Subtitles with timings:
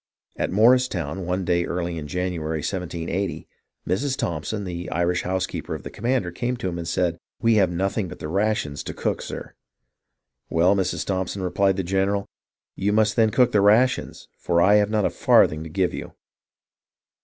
[0.35, 3.47] At Morristown, one day early in January, 1780,
[3.87, 4.17] Mrs.
[4.17, 7.69] Thompson, the Irish house keeper of the commander, came to him and said," We have
[7.69, 9.53] nothing but the rations to cook, sir."
[10.49, 11.05] "Well, Mrs.
[11.05, 12.25] Thompson," replied the general,
[12.75, 16.13] "you must then cook the rations, for I have not a farthing to give you."